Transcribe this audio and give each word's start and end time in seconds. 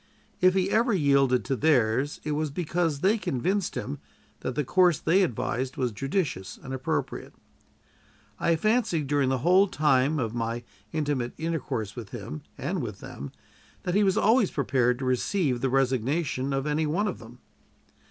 If 0.39 0.55
he 0.55 0.71
ever 0.71 0.93
yielded 0.93 1.45
to 1.45 1.55
theirs, 1.55 2.19
it 2.23 2.31
was 2.31 2.49
because 2.49 3.01
they 3.01 3.19
convinced 3.19 3.75
him 3.75 3.99
that 4.39 4.55
the 4.55 4.63
course 4.63 4.97
they 4.97 5.21
advised 5.21 5.77
was 5.77 5.91
judicious 5.91 6.57
and 6.63 6.73
appropriate. 6.73 7.35
I 8.39 8.55
fancied 8.55 9.05
during 9.05 9.29
the 9.29 9.37
whole 9.45 9.67
time 9.67 10.17
of 10.17 10.33
my 10.33 10.63
intimate 10.91 11.33
intercourse 11.37 11.95
with 11.95 12.09
him 12.09 12.41
and 12.57 12.81
with 12.81 12.99
them 12.99 13.31
that 13.83 13.93
he 13.93 14.03
was 14.03 14.17
always 14.17 14.49
prepared 14.49 14.97
to 14.97 15.05
receive 15.05 15.61
the 15.61 15.69
resignation 15.69 16.51
of 16.51 16.65
any 16.65 16.87
one 16.87 17.07
of 17.07 17.19
them. 17.19 17.37